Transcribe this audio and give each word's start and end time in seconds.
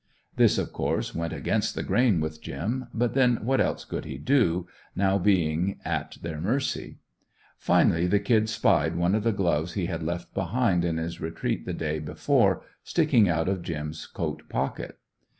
This 0.35 0.57
of 0.57 0.73
course 0.73 1.13
went 1.13 1.31
against 1.31 1.75
the 1.75 1.83
grain 1.83 2.21
with 2.21 2.41
"Jim," 2.41 2.87
but 2.91 3.13
then 3.13 3.35
what 3.45 3.61
else 3.61 3.85
could 3.85 4.03
he 4.03 4.17
do 4.17 4.65
now, 4.95 5.19
being 5.19 5.77
at 5.85 6.17
their 6.23 6.41
mercy? 6.41 6.97
Finally 7.59 8.07
the 8.07 8.17
Kid 8.19 8.49
spied 8.49 8.95
one 8.95 9.13
of 9.13 9.21
the 9.21 9.31
gloves 9.31 9.73
he 9.73 9.85
had 9.85 10.01
left 10.01 10.33
behind 10.33 10.83
in 10.83 10.97
his 10.97 11.21
retreat 11.21 11.67
the 11.67 11.73
day 11.73 11.99
before, 11.99 12.63
sticking 12.83 13.29
out 13.29 13.47
of 13.47 13.61
"Jim's" 13.61 14.07
coat 14.07 14.41
pocket. 14.49 14.97